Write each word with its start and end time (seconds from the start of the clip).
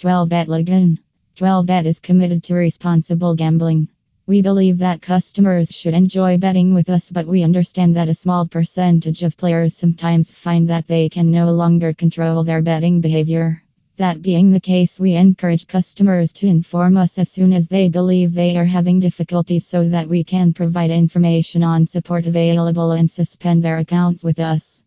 12bet 0.00 0.46
Login. 0.46 0.96
12bet 1.36 1.84
is 1.84 1.98
committed 1.98 2.44
to 2.44 2.54
responsible 2.54 3.34
gambling. 3.34 3.88
We 4.28 4.42
believe 4.42 4.78
that 4.78 5.02
customers 5.02 5.70
should 5.72 5.92
enjoy 5.92 6.38
betting 6.38 6.72
with 6.72 6.88
us, 6.88 7.10
but 7.10 7.26
we 7.26 7.42
understand 7.42 7.96
that 7.96 8.08
a 8.08 8.14
small 8.14 8.46
percentage 8.46 9.24
of 9.24 9.36
players 9.36 9.74
sometimes 9.74 10.30
find 10.30 10.68
that 10.68 10.86
they 10.86 11.08
can 11.08 11.32
no 11.32 11.50
longer 11.50 11.92
control 11.92 12.44
their 12.44 12.62
betting 12.62 13.00
behavior. 13.00 13.64
That 13.96 14.22
being 14.22 14.52
the 14.52 14.60
case, 14.60 15.00
we 15.00 15.14
encourage 15.16 15.66
customers 15.66 16.30
to 16.34 16.46
inform 16.46 16.96
us 16.96 17.18
as 17.18 17.32
soon 17.32 17.52
as 17.52 17.66
they 17.66 17.88
believe 17.88 18.34
they 18.34 18.56
are 18.56 18.64
having 18.78 19.00
difficulties 19.00 19.66
so 19.66 19.88
that 19.88 20.08
we 20.08 20.22
can 20.22 20.52
provide 20.52 20.92
information 20.92 21.64
on 21.64 21.88
support 21.88 22.26
available 22.26 22.92
and 22.92 23.10
suspend 23.10 23.64
their 23.64 23.78
accounts 23.78 24.22
with 24.22 24.38
us. 24.38 24.76